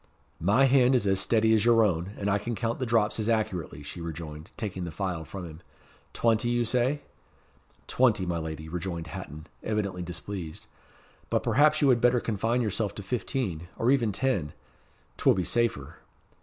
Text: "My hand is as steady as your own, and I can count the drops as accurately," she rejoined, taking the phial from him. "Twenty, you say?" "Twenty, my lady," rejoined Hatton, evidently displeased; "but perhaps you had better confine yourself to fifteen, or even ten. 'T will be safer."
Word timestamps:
"My 0.39 0.65
hand 0.65 0.95
is 0.95 1.05
as 1.05 1.19
steady 1.19 1.53
as 1.53 1.63
your 1.63 1.83
own, 1.83 2.13
and 2.17 2.27
I 2.27 2.39
can 2.39 2.55
count 2.55 2.79
the 2.79 2.87
drops 2.87 3.19
as 3.19 3.29
accurately," 3.29 3.83
she 3.83 4.01
rejoined, 4.01 4.49
taking 4.57 4.83
the 4.83 4.89
phial 4.89 5.23
from 5.25 5.45
him. 5.45 5.59
"Twenty, 6.11 6.49
you 6.49 6.65
say?" 6.65 7.01
"Twenty, 7.85 8.25
my 8.25 8.39
lady," 8.39 8.67
rejoined 8.67 9.05
Hatton, 9.05 9.45
evidently 9.61 10.01
displeased; 10.01 10.65
"but 11.29 11.43
perhaps 11.43 11.83
you 11.83 11.89
had 11.89 12.01
better 12.01 12.19
confine 12.19 12.61
yourself 12.61 12.95
to 12.95 13.03
fifteen, 13.03 13.67
or 13.77 13.91
even 13.91 14.11
ten. 14.11 14.53
'T 15.17 15.23
will 15.29 15.35
be 15.35 15.43
safer." 15.45 15.97